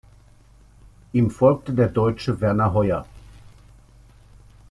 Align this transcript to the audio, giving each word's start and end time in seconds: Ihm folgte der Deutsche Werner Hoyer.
Ihm 1.13 1.29
folgte 1.29 1.73
der 1.75 1.87
Deutsche 1.87 2.41
Werner 2.41 2.73
Hoyer. 2.73 3.05